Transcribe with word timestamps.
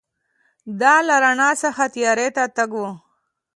دا 0.81 0.95
له 1.07 1.15
رڼا 1.23 1.49
څخه 1.63 1.83
تیارې 1.95 2.27
ته 2.35 2.43
تګ 2.55 2.71
و. 2.79 2.83